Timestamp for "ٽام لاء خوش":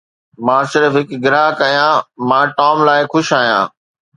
2.57-3.27